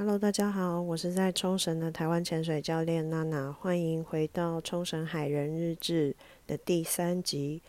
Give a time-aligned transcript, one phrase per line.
[0.00, 6.16] Hello，大家好，我是在冲绳的台湾潜水教练娜娜，欢迎回到冲绳海人日志
[6.46, 7.60] 的第三集。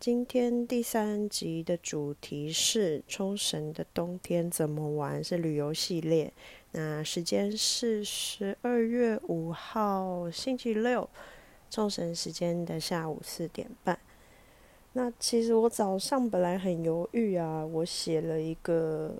[0.00, 6.32] 今天第三集的主题是冲绳的冬天怎么玩，是旅游系列。
[6.72, 11.06] 那时间是十二月五号星期六，
[11.68, 13.98] 冲绳时间的下午四点半。
[14.94, 19.14] 那其实我早上本来很犹豫啊，我写了一个。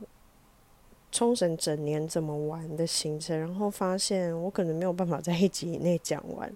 [1.14, 6.52] 冲绳整年怎么玩的行程，然后发现我可能没有办法在一集以内讲完，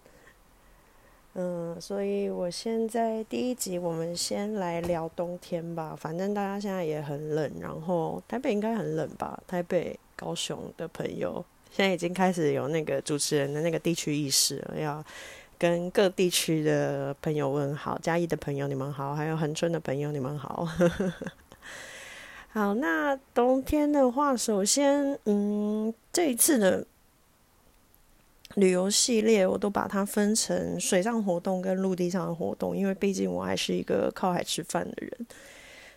[1.34, 5.96] 嗯，所以我现在第一集我们先来聊冬天吧。
[5.96, 9.40] 反正大家现在也很冷，然后台北应该很冷吧？
[9.46, 15.04] 台北、高雄的朋友现在已经开始有那个主持人的那个地区意识了，要
[15.56, 20.66] 跟各地区的朋友问好，嘉义的朋友你们好，还有恒春的朋友你们好。
[22.48, 26.86] 好，那冬天的话，首先，嗯，这一次的
[28.54, 35.26] 旅游系列，我都把它分成水上活动跟陆地上的活动，因为毕竟我还是一个靠海吃饭的人。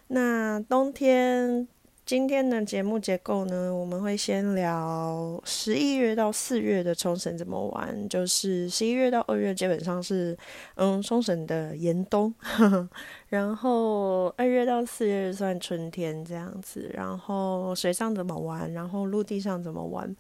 [0.07, 1.67] 那冬天。
[2.11, 8.09] 今天的节目结构呢，我们会先聊十一月到四月的冲绳怎么玩。
[8.09, 10.37] 就是十一月到二月基本上是
[10.75, 12.35] 嗯冲绳的严冬，
[13.29, 16.91] 然后二月到四月算春天这样子。
[16.93, 20.13] 然后水上怎么玩，然后陆地上怎么玩。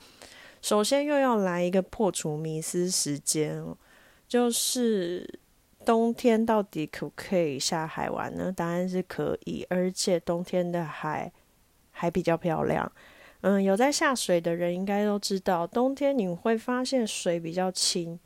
[0.61, 3.61] 首先又要来一个破除迷思时间，
[4.29, 5.29] 就是
[5.83, 8.49] 冬天到底可不可以下海玩呢？
[8.49, 11.29] 答案是可以，而且冬天的海。
[12.01, 12.91] 还比较漂亮，
[13.41, 18.19] 嗯，有在下水的人应该都知道，冬天你会发现水比较清，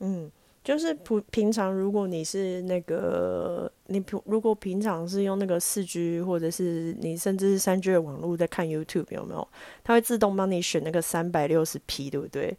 [0.00, 0.28] 嗯，
[0.64, 9.46] 就是普平常如果你是那个你平如果平常是用那个四 G 或者是你甚至是三 G 的网络在看 YouTube 有没有？
[9.84, 12.56] 它会自动帮你选那个三百六十 P，对不对？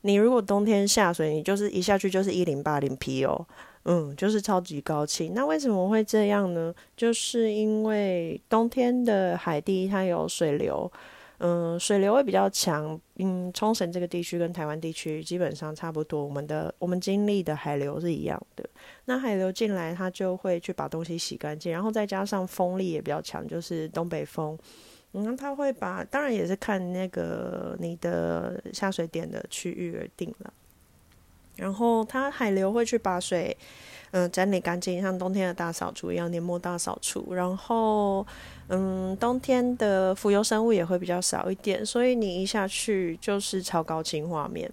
[0.00, 3.46] 你如果冬天下水，你就是一下去就是一零八零 P 哦。
[3.84, 5.34] 嗯，就是超级高清。
[5.34, 6.74] 那为什么会这样呢？
[6.96, 10.90] 就是因为冬天的海地它有水流，
[11.38, 12.98] 嗯，水流会比较强。
[13.16, 18.68] 嗯，冲绳这个地区跟台湾地区基本上差不多，我们的我们经历的海流是一样的。
[19.04, 24.58] 那海流进来，它就会去把东西洗干净，然后再加上风力也比较强，就是东北风。
[25.12, 30.52] 嗯，它会把，当然也是看那个你的下水点的区域而定了。
[31.56, 33.56] 然后它海流会去把水，
[34.10, 37.32] 嗯，整理干净，像冬天的大扫除一样，年末大扫除。
[37.34, 38.26] 然后，
[38.68, 44.70] 嗯，冬天的浮游生物也会比较少一点，所以你一下去就是超高清画面。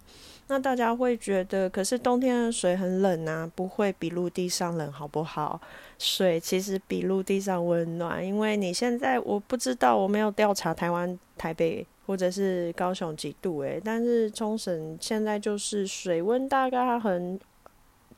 [0.47, 5.62] 那大家会觉得，可是冬天的水很冷啊，不会比陆地上冷，好不好？
[5.97, 11.86] 水其实比陆地上温暖，因为你现在我不知道，我没有调查台湾台北。
[12.12, 17.40] 或者是高雄几度诶，但是冲绳现在就是水温大概很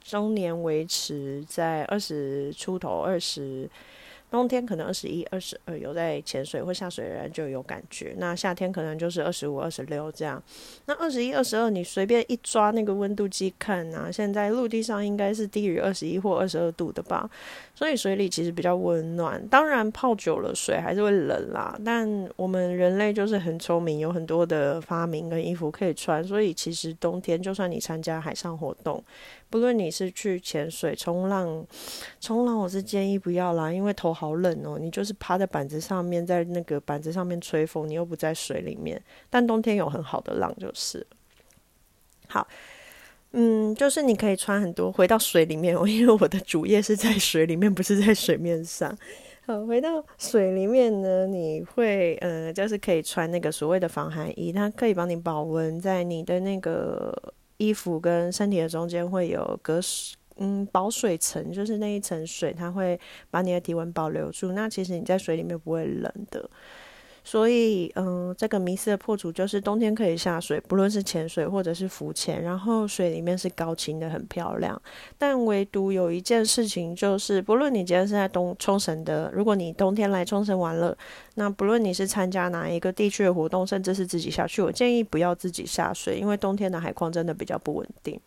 [0.01, 3.69] 中年维持在二十出头二十。
[4.33, 8.15] 冬天可能二十一、二十二，有在潜水或下水的人就有感觉。
[8.17, 10.41] 那夏天可能就是二十五、二十六这样。
[10.87, 17.29] 那二十一、二十二，你随便一抓那个温度计看啊，现在陆地上应该是低于二十一或二十二度的吧。
[17.75, 19.47] 所以水里其实比较温暖。
[19.49, 21.79] 当然泡久了水还是会冷啦。
[21.85, 26.23] 但我们人类就是很聪明，有很多的发明跟衣服可以穿。
[26.23, 29.03] 所以其实冬天就算你参加海上活动，
[29.53, 31.63] 不论你是去潜水、冲浪，
[32.19, 34.79] 冲浪我是建议不要啦，因为头好冷哦。
[34.81, 38.99] 你就是趴在板子上面，在那个板子上面吹风，你又不在水里面。
[39.29, 41.05] 但冬天有很好的浪就是
[42.27, 42.47] 好，
[43.33, 48.97] 嗯，就是你可以穿很多回到水里面哦， 因为我的主页是在水里面，不是在水面上。
[49.45, 57.13] 好，回到水里面呢，你会呃，就是可以穿那个所谓的防寒衣，它可以帮你保温，在你的那个。
[57.63, 62.99] 衣服跟身体的中间会有隔水，嗯，保水层，就是那一层水，它会
[63.29, 64.51] 把你的体温保留住。
[64.51, 66.49] 那其实你在水里面不会冷的。
[67.25, 74.79] 所以，嗯，这个迷思的破除就是冬天可以下水，不论是潜水或者是浮潜，然后水里面是高清的，很漂亮。
[75.17, 80.95] 但唯独有一件事情，就是不论你今天是在东冲绳的，如果你冬天来冲绳玩了，
[81.35, 88.19] 那不论你是参加哪一个地区的活动，甚至是自己下去，我建议不要自己下水，因为冬天的海况真的比较不稳定。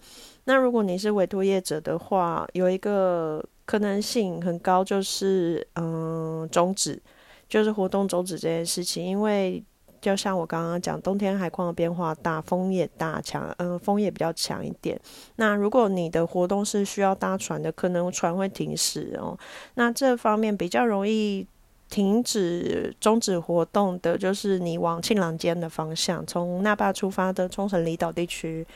[0.44, 6.98] 那如果你是委托业者的话，有一个可能性很高，就是嗯，终止。
[7.48, 9.62] 就是活动终止这件事情，因为
[10.00, 15.00] 就像我刚刚讲，冬天海况的变化大，风也大强，嗯，风也比较强一点。
[15.36, 19.36] 那如果你的活动是需要搭船的，可能船会停驶哦。
[19.74, 21.46] 那这方面比较容易
[21.88, 28.66] 停止终止活动的，就是你往庆朗间的方向，从那霸出发的冲绳离岛地区。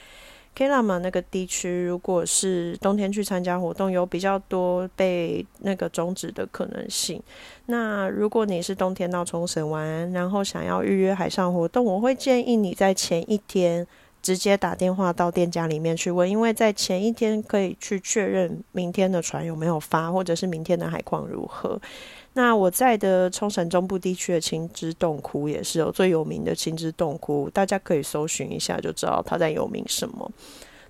[0.55, 7.23] K l a m a 那个地区，如果是冬天去参加活动，有比较多被那个终止的可能性。
[7.67, 13.87] 那如果你是冬天到冲绳玩，然后想要预约海上活动，我会建议你在前一天
[14.23, 21.81] 直接打电话到店家里面去问，因为在前一天可以去确认明天的船有没有发，或者是明天的海况如何。
[22.35, 30.31] 那我在的冲绳中部地区的青之洞窟也是有最有名的青之洞窟，大家可以搜寻一下就知道它在有名什么。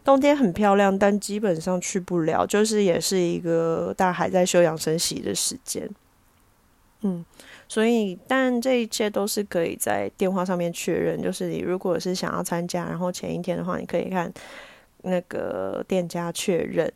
[0.04, 5.88] 冬天很漂亮，但基本上去不了，就是也是一个大海在休养生息的时间。
[7.02, 7.24] 嗯，
[7.70, 14.28] 所以但这一切都是可以在电话上面确认，就是你如果是想要参加，然后前一天的话，你可以看
[15.02, 16.92] 那个店家确认。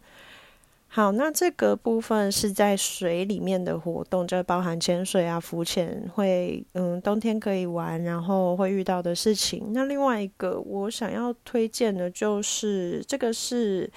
[0.88, 9.70] 好，那这个部分是在水里面的活动，就包含潜水啊、浮潜，会嗯冬天可以玩，然后会遇到的事情。
[9.72, 13.88] 那另外一个我想要推荐的就是这个是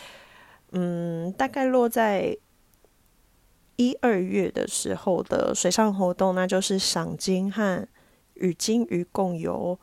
[0.73, 2.37] 嗯大概落在
[3.77, 7.87] 一二月的时候的水上活动，那就是赏金和
[8.33, 9.79] 与金鱼共游，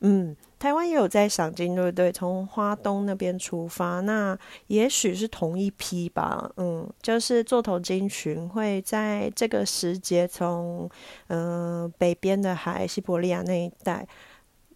[0.00, 0.34] 嗯。
[0.62, 2.12] 台湾也有在赏金，对不对？
[2.12, 6.48] 从花东那边出发，那也许是同一批吧。
[6.56, 10.88] 嗯，就是座头鲸群会在这个时节从
[11.26, 14.06] 嗯北边的海西伯利亚那一带，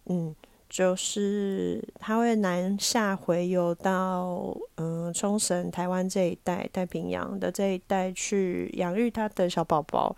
[0.07, 0.35] 嗯，
[0.69, 10.15] 就是它会南下回游到嗯冲绳、台湾这一带、太平洋的这一带去养育它的小宝宝。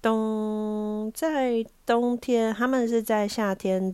[0.00, 3.90] 冬在冬天，他们是在夏天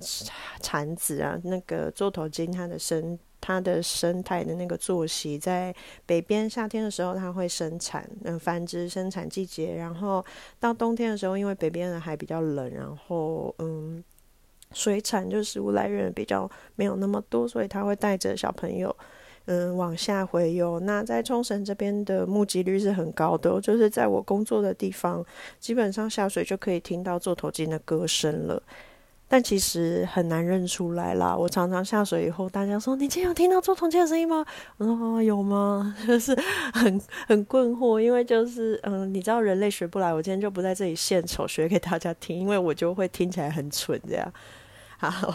[0.61, 1.39] 产子啊。
[1.45, 5.73] 那个座头鲸，它的生它的生态的那个作息，在
[6.07, 9.73] 北边夏天的时候，它会生产，嗯，繁殖生产季节。
[9.77, 10.25] 然后
[10.59, 14.03] 到冬天的时候，因为北边的海比较冷，然后嗯，
[14.73, 18.95] 水产就食物来源比较没有那么多，所以他会带着小朋友。
[19.47, 20.79] 嗯，往下回游。
[20.81, 25.25] 那在冲绳这边的目击率是很高的，就是在我工作的地方，
[25.59, 28.63] 基本上下水就可以听到座头鲸的歌声了。
[29.33, 31.37] 但其实很难认出来啦。
[31.37, 34.45] 我常常下水以后，大家说：“你今天有听到座头鲸的声音吗？”
[34.77, 36.35] 我说：“有吗？” 就是
[36.75, 44.33] 很很困惑，因为就是嗯，你知道人类学不来，我今天就不在这里献丑学给大家听，因为我就会听起来很蠢这样。
[44.99, 45.33] 好，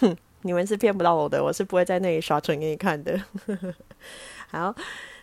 [0.00, 0.16] 哼。
[0.42, 3.20] 你们是骗不到我的，我是不会在那里耍蠢给你看的。
[4.48, 4.72] 好，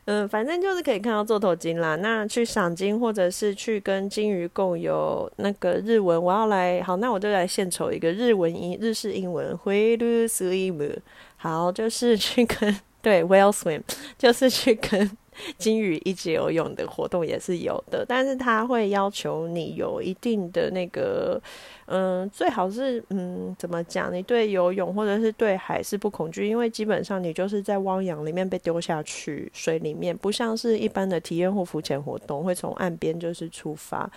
[0.06, 1.96] 嗯，反正就是可以看到座头鲸啦。
[1.96, 10.98] 那去赏鲸，或者是去跟鲸鱼共游，那个日文我要来，好，那我就来献丑一个日文英日式英文会游 swim。
[11.38, 13.82] 好，就是去跟 对 whale swim，
[14.18, 15.18] 就是去跟。
[15.58, 21.42] 金鱼一起游泳的活动也是有的，但是它会要求你有一定的那个，
[21.86, 24.14] 嗯，最好是嗯，怎么讲？
[24.14, 34.10] 你对游泳或者是对海是不恐惧，因为基本上你就是在汪洋里面被丢下去水里面，不像是一般的体验或浮潜活动会从岸边就是出发，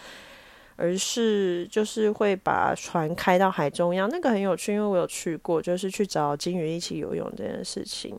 [0.76, 8.18] 而是就是会把船开到海中央，那个很有趣，因为我有去过，就是去找金鱼一起游泳这件事情。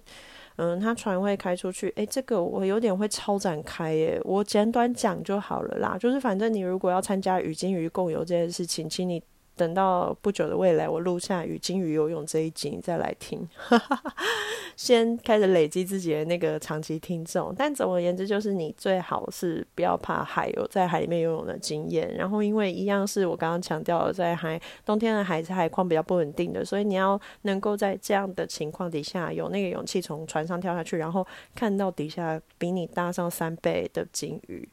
[0.57, 5.97] 嗯，他船会开出去，诶，这个我有点会超展开耶，我简短讲就好了啦。
[5.99, 9.23] 就是反正你如果要参加与鲸鱼共游这件事情，请你。
[9.57, 13.45] 等到不久的未来，我录下与鲸鱼游泳这一集再来听，
[14.77, 17.53] 先开始累积自己的那个长期听众。
[17.57, 22.15] 但总而言之，就是你最好是不要怕海，有在海里面游泳的经验。
[22.15, 34.69] 然后，因为一样是我刚刚强调，在海冬天的海海况比较不稳定的，所以你要能够在这样的情况底下有那个勇气从船上跳下去，然后看到底下比你大上三倍的鲸鱼。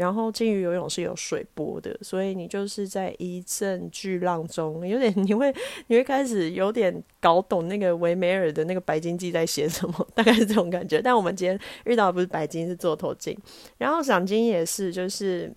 [0.00, 5.54] 然后鲸鱼游泳是有水波的，所以你就是在一阵巨浪中，有点 你会
[5.88, 6.90] 你会开始有点
[7.20, 11.02] 搞懂那个维梅尔的那个白鲸记在写什么，大概是这种感觉。
[11.02, 13.36] 但我们今天遇到的不是白鲸，是座头鲸。
[13.76, 15.52] 然后赏鲸也是，就是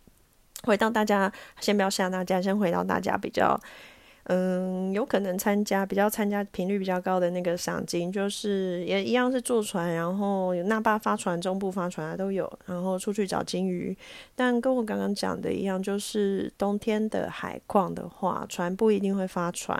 [0.64, 1.32] 回到大家，
[1.62, 3.58] 先不要吓大家，先回到大家比较。
[4.28, 13.94] 嗯，有可能参加比较参加频率比较高的那个赏金，就是也一样是坐船，然后有那巴发船、中部发船啊都有，然后出去找金鱼。
[14.34, 19.78] 但跟我刚刚讲的一样，就是冬天的海况的话，船不一定会发船。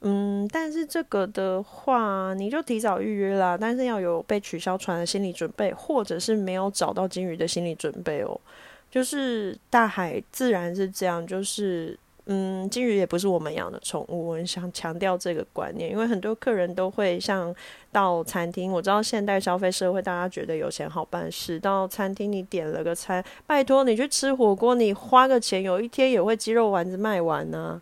[0.00, 8.40] 嗯，但是这个的话，你就提早预约啦，但是要有被取消船的心理准备，或者是没有找到金鱼的心理准备哦。
[8.90, 11.98] 就是大海自然是这样，就是。
[12.28, 17.54] 嗯，金鱼也不是我们养的宠物，我想强调这个观念，因为很多客人都会像
[17.90, 27.80] 到餐厅，我知道现代消费社会大家觉得有钱好办事，到餐厅你点了个餐，拜托你去吃火锅，你花个钱，有一天也会鸡肉丸子卖完呢。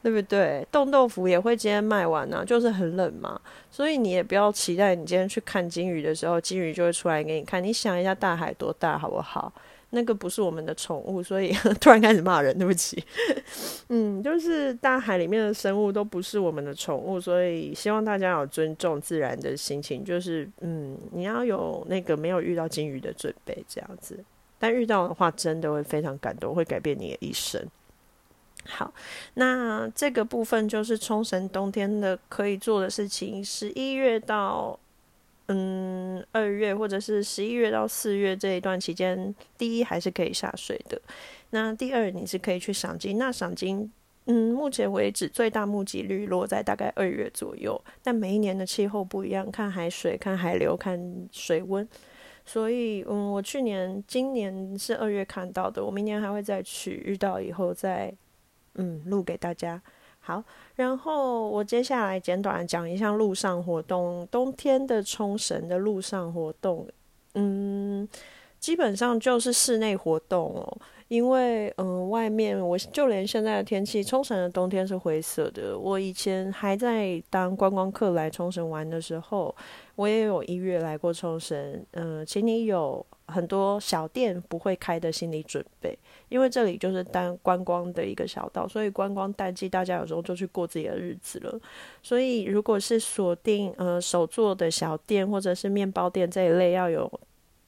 [0.00, 0.64] 对不对？
[0.70, 7.62] 冻豆腐也会今天卖完呢，就是很冷嘛，所以你也不要期待你今天去看金鱼的时候，金鱼就会出来给你看。
[7.62, 9.52] 你想一下大海多大，好不好？
[9.90, 13.02] 那个不是我们的宠物，所以 突然开始骂人，对不起。
[13.88, 20.04] 嗯，就是大海里面的生物都不是我们的宠物，所以希望大家有尊重自然的心情。
[20.04, 24.22] 就是嗯，你要有那个没有遇到金鱼的准备，这样子。
[24.58, 27.64] 但遇到的话，真的会非常感动，会改变你的一生。
[28.66, 28.92] 好，
[29.34, 33.42] 那这个部分就是冲绳冬天的可以做的事情。
[33.42, 34.78] 十一月到
[35.48, 41.00] 嗯二月，或者是十一月到四月这一段期间，第一还是可以下水的。
[41.50, 43.18] 那第二，你是可以去赏金。
[43.18, 43.90] 那赏金，
[44.26, 47.80] 嗯，目前为止最大目击率落在大概二月左右。
[48.02, 51.88] 但每一年的气候不一样，看海水、看海流、看水温。
[52.44, 58.14] 所以，嗯，我去年、今年是二月看到的，我明年还会再去，遇到以后再。
[58.80, 59.82] 嗯，录给大家
[60.28, 60.44] 好。
[60.74, 64.28] 然后我接下来简短讲一下路上活动。
[64.30, 66.86] 冬天的冲绳的路上活动，
[67.34, 68.06] 嗯，
[68.58, 70.78] 基本上就是室内活动哦。
[71.08, 75.78] 因为嗯，外面我就连现在的天气，冲绳的冬天是灰色的。
[75.78, 79.56] 我以前还在当观光客来冲绳玩的时候，
[79.96, 81.82] 我也有一月来过冲绳。
[81.92, 85.98] 嗯，请你有很多小店不会开的心理准备。
[86.28, 91.58] 因为这里就是当观光的一个小道，所以观光淡季大家有时候就去过自己的日子了。
[92.02, 97.10] 所以如果是锁定呃手做的小店或者是面包店这一类，要有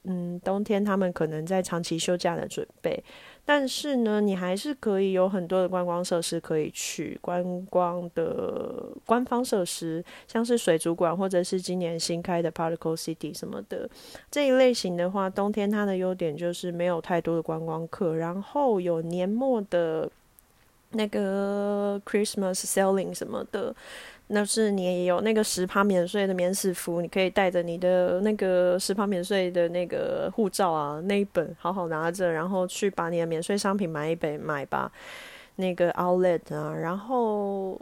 [0.04, 3.02] 嗯冬天他们可能在长期休假的准备。
[3.44, 13.90] 但是呢，你还是可以有很多的观光设施可以去观光的官方设施，像是水族馆或者是今年新开的 Particle City 什么的
[14.30, 20.08] 这一类型的话，冬天它的优点就是没有太多的观光客，然后有年末的
[20.90, 23.74] 那个 Christmas selling 什么的。
[24.32, 34.90] 那是你也有那个十趴免税的免死符，你可以带着你的那个十趴免税的那个护照啊，那一本好好拿着，然后去把你的免税商品买一本买吧。
[35.56, 37.78] 那个 Outlet 啊，然后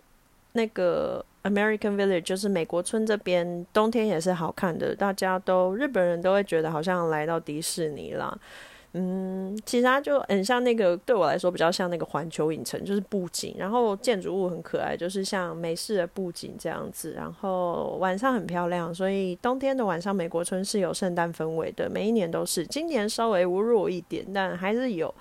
[0.52, 8.36] 那个 American Village 就是美国村这边，冬天也是好看的，大家都日本人都会觉得好像来到迪士尼啦。
[8.92, 25.14] 嗯，其实它就很像那个，对我来说比较像那个环球影城，就是布景，然后建筑物很可爱，就是像美式的布景这样子，然后晚上很漂亮，所以冬天的晚上美国村是有圣诞氛围的，每一年都是，今年稍微弱一点，但还是有。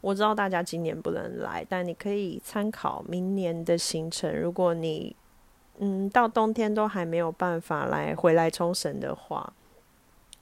[0.00, 5.14] 我知道大家今年不能来，但你可以参考明年的行程，如果你
[5.78, 9.52] 嗯到冬天都还没有办法来回来冲绳的话。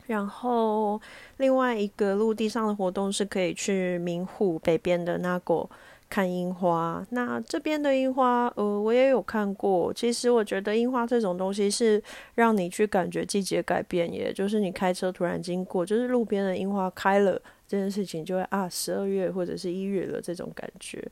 [0.07, 1.01] 然后，
[1.37, 5.69] 另外一个陆地上的活动是可以去明湖北边的那个
[6.11, 7.07] 看樱花。
[7.11, 9.93] 那这边的樱花，呃，我也有看过。
[9.93, 12.03] 其实我觉得樱花这种东西是
[12.35, 21.03] 让你去感觉季节改变，也就是你开车突然经过，就是路边的樱花开了这件事情，就会啊，十二月或者是一月了这种感觉，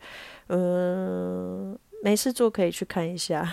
[0.49, 1.79] 嗯。
[2.03, 3.47] 没事做可以去看一下，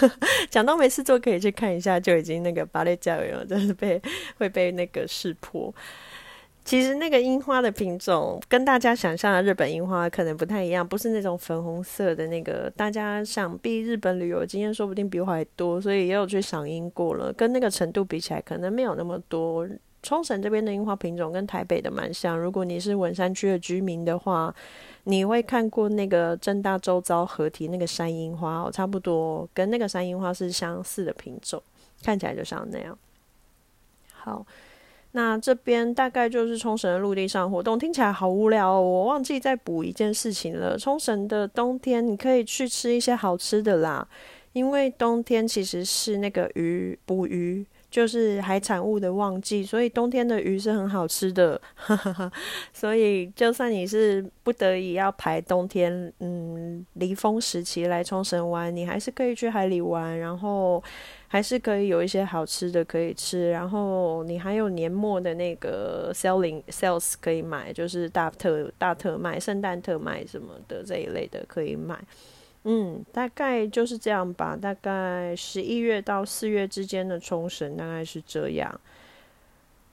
[0.50, 4.00] 讲到没事做可以去看一下，就已经那个芭蕾教育了，真是被
[4.38, 5.74] 会被那个识破。
[6.64, 12.72] 其实那个樱花的品种跟大家想象的日本樱花可能不太一样，不是那种粉红色的那个。
[12.74, 19.68] 大家想必日本旅游经验说不定比我还多，所以也有去赏樱过了，跟那个程度比起来，可能没有那么多。
[20.04, 24.54] 冲绳这边的樱花品种跟台北的蛮像，如果你是文山区的居民的话。
[25.06, 31.62] 你会看过那个正大周遭合体那个山樱花哦，差不多跟那个山樱花是相似的品种，
[32.02, 32.98] 看起来就像那样。
[34.10, 34.46] 好，
[35.12, 38.80] 那这边大概就是冲绳的陆地上活动，听起来好无聊哦。
[38.80, 44.08] 我忘记再补一件事情了，冲绳的冬天你可以去吃一些好吃的啦，
[44.54, 47.66] 因为冬天其实是那个鱼捕鱼。
[47.94, 51.60] 就是海产物的旺季，所以冬天的鱼是很好吃的。
[52.74, 60.82] 所以就算你是不得已要排冬天，嗯，离峰时期来冲绳玩，你还是可以去海里玩，然后
[61.28, 71.96] 还是可以有一些好吃的可以吃，然后你还有年末的那个 selling sales 可以买，就是大特大特卖、圣诞特卖什么的这一类的可以买。
[72.64, 74.56] 嗯，大概就是这样吧。
[74.60, 78.80] 大概十一月到四月之间的冲绳大概是这样。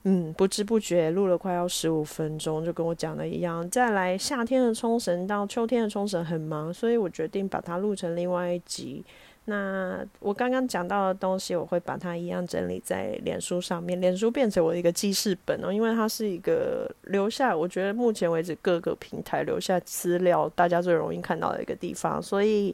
[0.04, 3.70] 嗯，不知不觉录了快要十五分钟，就跟我讲的一样。
[3.70, 9.04] 再来，夏天的冲绳到秋天的冲绳很忙，所以我决定把它录成另外一集。
[9.46, 14.00] 那我刚刚讲到的东西，我会把它一样整理在脸书上面。
[14.00, 22.22] 脸书变成我的一个记事本哦，因为它是一个留下，我觉得目前为止各个平台留下资料，大家最容易看到的一个地方。
[22.22, 22.74] 所以，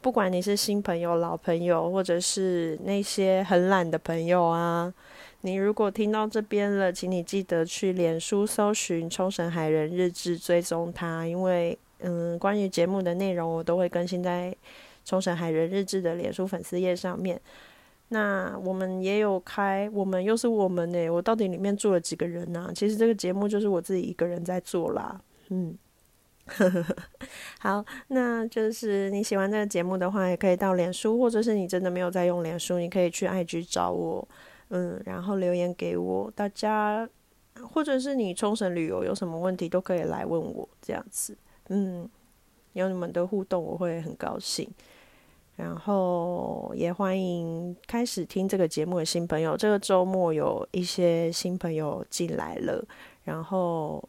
[0.00, 4.92] 不管你是新朋友、老朋友，或者是那些很懒的朋友啊。
[5.42, 11.26] 你如果听到这边了，请你记得去脸书搜寻冲绳海人日志，追踪它。
[11.26, 14.52] 因为，嗯，关于节目的内容，我都会更新在
[15.06, 17.40] 冲绳海人日志的脸书粉丝页上面。
[18.08, 21.08] 那我们也有开，我们又是我们呢？
[21.08, 22.70] 我到底里面住了几个人呢？
[22.74, 25.20] 其实这个节目就是我自己一个人在做啦。
[25.48, 25.76] 嗯，
[27.58, 34.28] 好，那就是你喜欢这个节目的话，也可以到脸书，或者是你真的没有在用脸书，你可以去 IG 找我。
[34.68, 37.08] 嗯，然后留言给我，大家
[37.60, 41.36] 或者是你冲绳旅游有什么问题都可以来问我，这样子，
[41.70, 42.08] 嗯，
[42.72, 44.68] 有你们的互动我会很高兴。
[45.56, 52.86] 然后也欢迎开始听这个节目的新朋友，这个周末有一些新朋友进来了，
[53.24, 54.08] 然后。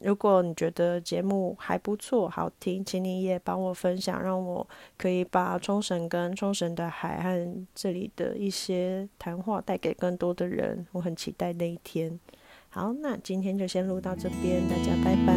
[0.00, 4.64] 如果你觉得节目还不错、好听，请你也帮我分享，让我
[4.96, 10.86] 可以把冲绳跟冲绳的海和这里的一些谈话带给更多的人。
[10.92, 12.20] 我很期待那一天。
[12.68, 15.34] 好，那今天就先录到这边，大家拜拜。